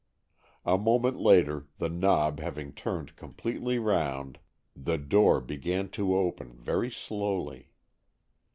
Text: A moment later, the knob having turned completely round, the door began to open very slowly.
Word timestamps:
A 0.65 0.79
moment 0.79 1.17
later, 1.19 1.67
the 1.77 1.87
knob 1.87 2.39
having 2.39 2.73
turned 2.73 3.15
completely 3.15 3.77
round, 3.77 4.39
the 4.75 4.97
door 4.97 5.39
began 5.39 5.89
to 5.89 6.15
open 6.15 6.53
very 6.57 6.89
slowly. 6.89 7.69